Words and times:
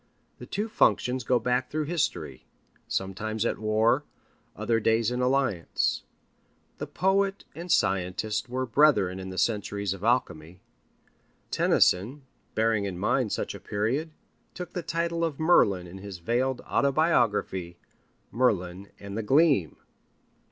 The 0.39 0.47
two 0.47 0.67
functions 0.67 1.23
go 1.23 1.37
back 1.37 1.69
through 1.69 1.83
history, 1.83 2.47
sometimes 2.87 3.45
at 3.45 3.59
war, 3.59 4.03
other 4.55 4.79
days 4.79 5.11
in 5.11 5.21
alliance. 5.21 6.01
The 6.79 6.87
poet 6.87 7.45
and 7.53 7.69
the 7.69 7.73
scientist 7.73 8.49
were 8.49 8.65
brethren 8.65 9.19
in 9.19 9.29
the 9.29 9.37
centuries 9.37 9.93
of 9.93 10.03
alchemy. 10.03 10.59
Tennyson, 11.51 12.23
bearing 12.55 12.85
in 12.85 12.97
mind 12.97 13.31
such 13.31 13.53
a 13.53 13.59
period, 13.59 14.09
took 14.55 14.73
the 14.73 14.81
title 14.81 15.23
of 15.23 15.39
Merlin 15.39 15.85
in 15.85 15.99
his 15.99 16.17
veiled 16.17 16.61
autobiography, 16.61 17.77
Merlin 18.31 18.89
and 18.99 19.15
the 19.15 19.21
Gleam. 19.21 19.77